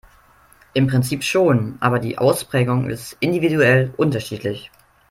[0.73, 4.71] Im Prinzip schon, aber die Ausprägung ist individuell unterschiedlich.